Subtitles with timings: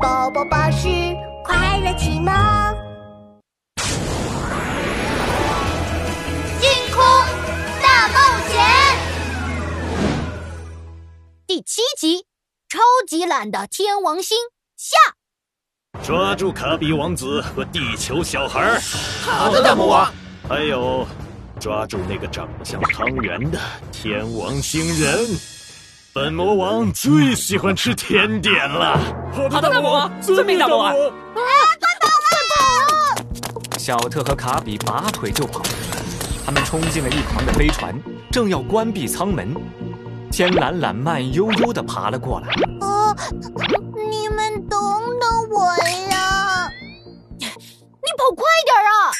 [0.00, 0.88] 宝宝巴士
[1.44, 2.34] 快乐启蒙，
[6.58, 7.04] 星空
[7.80, 8.14] 大冒
[8.48, 8.60] 险
[11.46, 12.26] 第七集：
[12.68, 14.36] 超级懒的天王星
[14.76, 14.96] 下。
[16.02, 18.80] 抓住卡比王子和地球小孩。
[19.22, 20.12] 好的，大魔王。
[20.48, 21.06] 还有，
[21.60, 23.60] 抓住那个长得像汤圆的
[23.92, 25.53] 天王星人。
[26.14, 28.96] 本魔王最喜欢吃甜点了。
[29.32, 30.22] 好的，大魔王。
[30.22, 30.90] 遵命，大魔王。
[30.90, 30.94] 啊！
[30.94, 32.08] 快跑！
[32.22, 32.38] 快
[33.66, 33.76] 跑！
[33.76, 35.60] 小特和卡比拔腿就跑，
[36.46, 37.92] 他们冲进了一旁的飞船，
[38.30, 39.52] 正要关闭舱门。
[40.30, 42.46] 天懒懒慢悠悠地爬了过来。
[42.86, 43.16] 啊！
[44.08, 44.78] 你们等
[45.18, 45.64] 等我
[46.12, 46.70] 呀！
[47.40, 47.48] 你
[48.16, 49.10] 跑快点啊！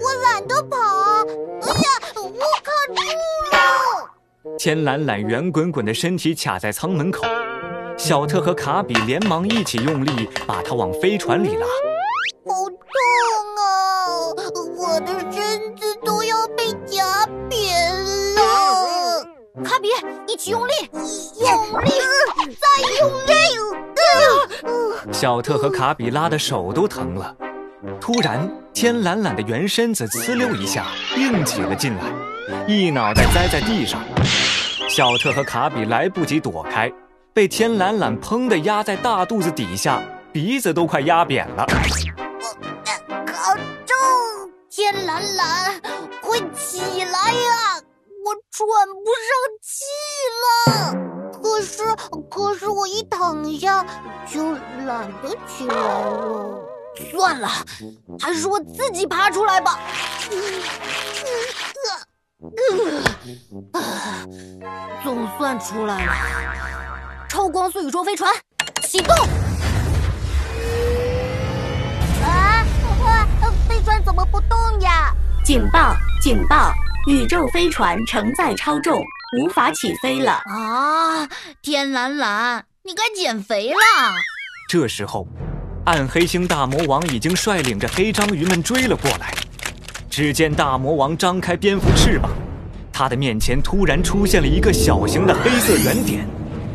[0.00, 0.78] 我懒得跑。
[1.60, 2.94] 哎呀，我卡住
[4.52, 4.58] 了！
[4.58, 7.26] 天懒懒圆滚滚的身体卡在舱门口，
[7.96, 11.66] 小特和卡比连忙一起用力把它往飞船里拉。
[12.46, 12.76] 好痛
[13.56, 13.62] 啊！
[14.76, 17.60] 我的身子都要被夹扁
[18.34, 19.22] 了。
[19.62, 19.88] 卡比，
[20.26, 21.90] 一起用力，用力，
[22.58, 22.66] 再
[22.98, 23.32] 用力！
[25.12, 27.36] 小特和卡比拉的手都疼了。
[28.00, 32.04] 突然，天懒懒的圆身子呲溜一下硬挤了进来，
[32.66, 34.02] 一脑袋栽在地上。
[34.88, 36.92] 小特和卡比来不及躲开，
[37.32, 41.64] 被天懒懒砰的压在大肚子底下，鼻子都快压扁了。
[43.26, 43.54] 卡
[43.86, 43.94] 住！
[44.68, 45.80] 天懒懒，
[46.20, 47.80] 快起来呀！
[48.22, 48.66] 我喘
[49.04, 49.84] 不上气
[50.42, 50.44] 了。
[51.42, 51.82] 可是，
[52.30, 53.84] 可是我一躺下
[54.30, 54.52] 就
[54.84, 56.60] 懒得起来了。
[57.10, 57.48] 算了，
[58.20, 59.78] 还是我自己爬出来吧。
[60.30, 60.36] 呃
[65.02, 66.12] 总算出来了！
[67.28, 68.32] 超光速宇宙飞船
[68.82, 69.14] 启动！
[72.22, 72.64] 啊！
[73.68, 75.14] 飞船怎么不动呀？
[75.44, 75.94] 警报！
[76.22, 76.72] 警报！
[77.06, 79.02] 宇宙飞船承载超重，
[79.38, 80.32] 无法起飞了！
[80.46, 81.28] 啊！
[81.62, 84.14] 天蓝蓝，你该减肥了。
[84.68, 85.26] 这时候。
[85.86, 89.32] 暗黑星大魔王已经率领着黑章鱼们追了过来。
[90.10, 92.32] 只见大魔王张开蝙蝠翅膀，
[92.92, 96.26] 他的面前突然出现了一个小型的黑色圆点。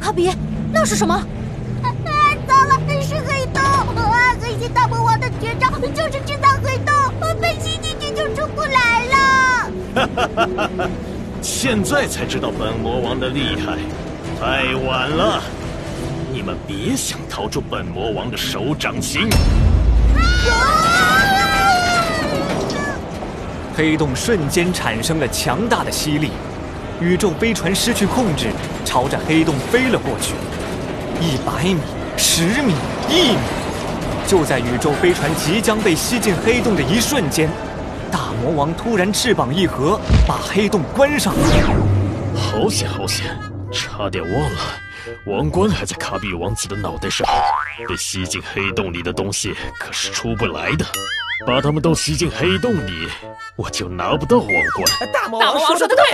[0.00, 0.30] 卡比，
[0.72, 1.12] 那是什么？
[1.82, 1.90] 啊！
[2.46, 3.60] 糟了，是黑洞！
[3.60, 4.36] 啊！
[4.40, 6.94] 黑心大魔王的绝招就是制造黑洞，
[7.40, 9.16] 被吸进去就出不来了。
[9.96, 10.90] 哈哈哈哈哈！
[11.42, 13.76] 现在才知道本魔王的厉害，
[14.38, 15.42] 太晚了。
[16.32, 19.28] 你们别想逃出本魔王的手掌心！
[23.76, 26.30] 黑洞瞬间产生了强大的吸力，
[26.98, 28.48] 宇宙飞船失去控制，
[28.86, 30.32] 朝着黑洞飞了过去。
[31.20, 31.76] 一百米，
[32.16, 32.72] 十米，
[33.10, 33.38] 一米，
[34.26, 37.50] 就在宇宙飞船即将被吸进黑洞的一瞬间，
[38.10, 41.40] 大魔王突然翅膀一合，把黑洞关上了。
[42.34, 43.26] 好险，好险，
[43.70, 44.58] 差点忘了。
[45.26, 47.28] 王冠还在卡比王子的脑袋上，
[47.86, 50.86] 被吸进黑洞里的东西可是出不来的。
[51.44, 53.08] 把他们都吸进黑洞里，
[53.56, 55.12] 我就拿不到王冠。
[55.12, 56.04] 大魔王说的对，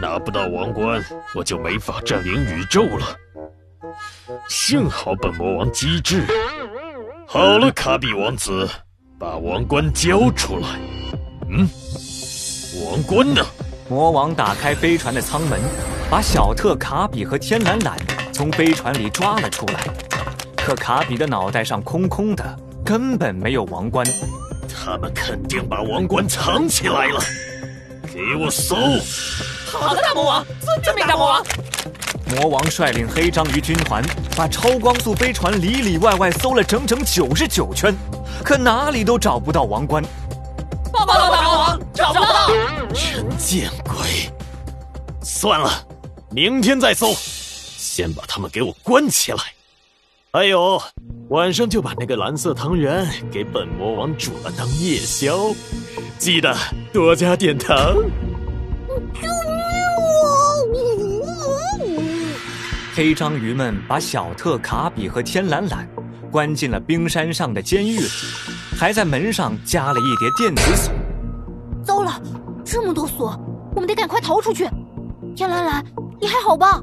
[0.00, 1.02] 拿不到王冠，
[1.34, 3.16] 我就没法占领宇宙了。
[4.48, 6.22] 幸好本魔王机智。
[7.26, 8.68] 好了，卡比王子，
[9.18, 10.68] 把王冠交出来。
[11.48, 11.68] 嗯，
[12.84, 13.44] 王冠呢？
[13.88, 15.58] 魔王打开飞船的舱门，
[16.10, 17.96] 把小特、卡比和天蓝蓝。
[18.32, 19.80] 从飞船里抓了出来，
[20.56, 24.06] 可卡比的脑袋上空空的，根本没有王冠。
[24.90, 27.20] 他们肯定把王冠藏起来了，
[28.10, 28.74] 给我搜！
[29.66, 30.42] 好的，大魔王，
[30.82, 31.46] 遵命，大魔王。
[32.30, 34.02] 魔王率领黑章鱼军团，
[34.34, 37.94] 把超光速飞船里里外外搜了整整九十九圈，
[38.42, 40.02] 可哪里都找不到王冠。
[40.90, 42.48] 报告大魔王，找不到！
[42.94, 44.32] 真见鬼！
[45.22, 45.70] 算了，
[46.30, 47.12] 明天再搜。
[47.14, 49.38] 先把他们给我关起来，
[50.32, 50.82] 还有
[51.30, 55.54] 晚上就把那个蓝色汤圆给本魔王煮了当夜宵，
[56.16, 56.56] 记得
[56.90, 57.96] 多加点糖。
[59.12, 59.28] 救
[60.72, 61.28] 命啊！
[62.94, 65.86] 黑章鱼们把小特、卡比和天蓝蓝
[66.30, 68.08] 关进了冰山上的监狱里，
[68.78, 70.94] 还在门上加了一叠电子锁。
[71.84, 72.18] 糟了，
[72.64, 73.38] 这么多锁，
[73.74, 74.66] 我们得赶快逃出去。
[75.36, 75.84] 天蓝蓝，
[76.18, 76.80] 你还好吧？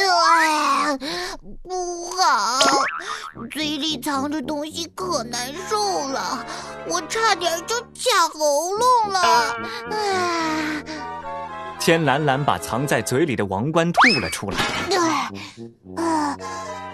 [0.00, 0.96] 啊，
[1.62, 2.60] 不好！
[3.50, 6.46] 嘴里藏着东西可难受了，
[6.88, 9.20] 我差点就卡喉咙了。
[9.20, 10.82] 啊！
[11.78, 14.58] 天蓝蓝把藏在嘴里的王冠吐了出来。
[15.96, 16.36] 啊，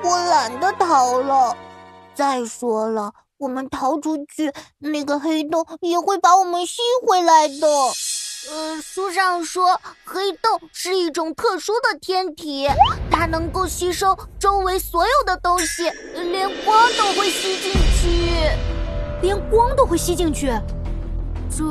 [0.03, 1.56] 我懒得逃了，
[2.15, 7.67] 再说了，我们逃出去，那个黑洞也会把我们吸回来的。
[8.46, 12.69] 呃，书上说，黑洞是一种特殊的天体，
[13.11, 18.32] 它能够吸收周围所有的东西，连光都会吸进去。
[19.20, 20.52] 连光都会吸进去？
[21.55, 21.64] 这……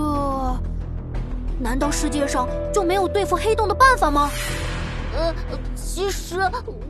[1.59, 4.29] 难道世界上就没有对付黑洞的办法吗？
[5.15, 5.33] 呃，
[5.73, 6.37] 其实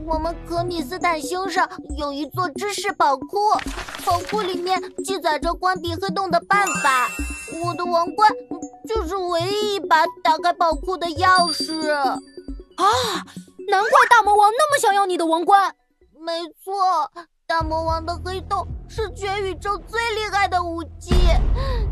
[0.05, 3.51] 我们可米斯坦星上有一座知识宝库，
[4.03, 7.07] 宝库里面记载着关闭黑洞的办法。
[7.63, 8.29] 我的王冠
[8.87, 11.91] 就是唯一一把打开宝库的钥匙。
[11.91, 12.13] 啊，
[13.67, 15.75] 难怪大魔王那么想要你的王冠。
[16.19, 17.11] 没错。
[17.47, 21.15] 大魔王的黑洞是全宇宙最厉害的武器，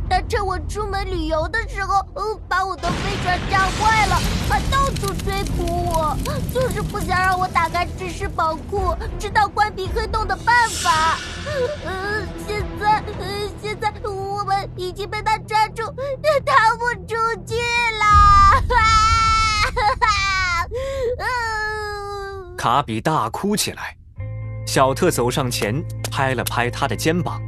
[0.10, 2.04] 他趁我出门旅游的时候，
[2.50, 4.18] 把我的飞船炸坏了，
[4.50, 6.18] 还到处追捕我，
[6.54, 11.18] 就是不想让我打开知识宝库，知道关闭黑洞的办法。
[11.86, 12.28] 呃，
[12.86, 13.04] 现在，
[13.62, 15.84] 现在我们已经被他抓住，
[16.46, 17.16] 逃不出
[17.46, 17.56] 去
[18.00, 18.06] 了。
[22.56, 23.98] 卡比大哭起来。
[24.68, 27.42] 小特走上前，拍了拍他的肩膀：“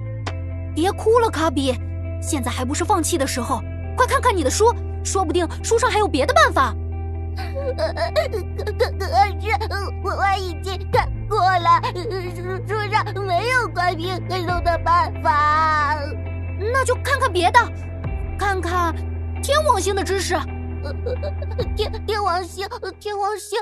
[0.76, 1.76] 别哭了，卡比，
[2.22, 3.62] 现在还不是放弃的时候。
[3.96, 4.74] 快看看你的书，
[5.04, 6.74] 说不定书上还有别的办法。”
[7.38, 7.44] 可
[7.76, 9.48] 可可是
[10.04, 11.82] 我我已经看过了，
[12.36, 15.98] 书书上没有关闭黑洞的办法。
[16.60, 17.60] 那就看看别的，
[18.40, 18.96] 看看
[19.44, 20.36] 天王星的知识。
[21.76, 22.68] 天天王星，
[23.00, 23.60] 天王星，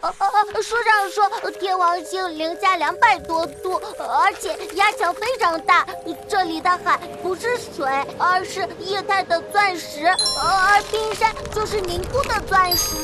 [0.00, 0.38] 啊啊啊！
[0.62, 5.84] 书上说天王星零下两百多度，而且压强非常大。
[6.28, 7.86] 这里的海不是水，
[8.18, 12.94] 而是液态的钻石，而冰山就是凝固的钻石。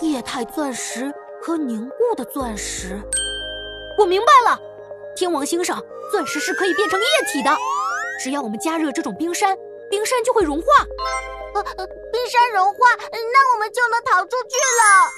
[0.00, 3.00] 液态钻石和凝固的钻石，
[3.96, 4.58] 我明白了。
[5.14, 5.80] 天王星上
[6.10, 7.56] 钻石是可以变成液体的，
[8.20, 9.56] 只要我们加热这种冰山，
[9.88, 10.66] 冰山就会融化。
[12.12, 12.78] 冰山融化，
[13.12, 15.10] 那我们就能逃出去了。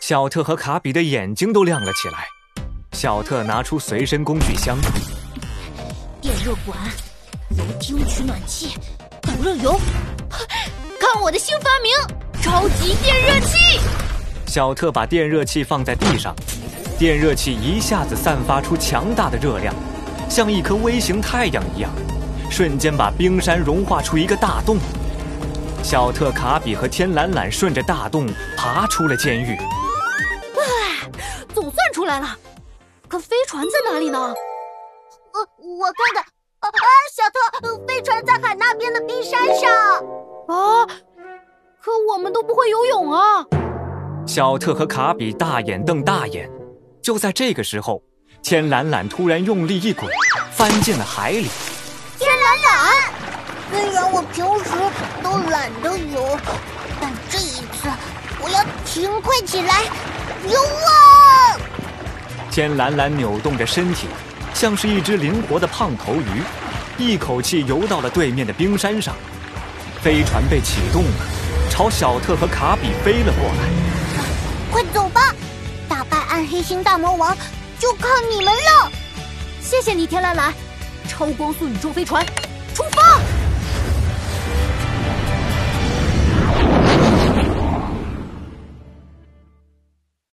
[0.00, 2.26] 小特和卡比的眼睛都亮了起来。
[2.92, 4.76] 小特拿出随身工具箱，
[6.20, 6.78] 电热管、
[7.56, 8.76] 油汀取暖器、
[9.22, 9.80] 导热油，
[11.00, 11.90] 看我的新发明——
[12.42, 13.80] 超级电热器！
[14.46, 16.36] 小特把电热器放在地上，
[16.98, 19.74] 电热器一下子散发出强大的热量，
[20.28, 21.90] 像一颗微型太阳一样，
[22.50, 24.76] 瞬间把冰山融化出一个大洞。
[25.82, 28.28] 小特、卡比和天蓝蓝顺着大洞
[28.58, 29.56] 爬出了监狱。
[30.58, 31.08] 唉，
[31.54, 32.36] 总算出来了。
[33.08, 34.34] 可飞船在哪里呢？
[35.40, 36.24] 呃，我看看。
[36.60, 39.70] 啊啊，小特，飞船在海那边的冰山上。
[40.48, 40.86] 啊，
[41.80, 43.44] 可我们都不会游泳啊。
[44.26, 46.50] 小特和卡比大眼瞪大眼。
[47.02, 48.02] 就在这个时候，
[48.42, 50.06] 天懒懒突然用力一滚，
[50.52, 51.48] 翻进了海里。
[52.18, 53.12] 天懒懒。
[53.70, 54.70] 虽然我平时
[55.22, 56.38] 都懒得游，
[57.00, 57.88] 但这一次
[58.42, 59.84] 我要勤快起来，
[60.46, 61.56] 游啊！
[62.50, 64.08] 天懒懒扭动着身体，
[64.60, 66.42] 像是一只灵活的胖头鱼，
[66.98, 69.14] 一口气游到了对面的冰山上。
[70.02, 71.26] 飞船被启动了，
[71.70, 74.70] 朝小特和卡比飞了过来。
[74.70, 75.34] 快走吧，
[75.88, 77.34] 打败暗黑星大魔王
[77.78, 78.92] 就靠你们了！
[79.62, 80.52] 谢谢你，天蓝蓝，
[81.08, 82.22] 超光速宇宙飞船，
[82.74, 83.18] 出发！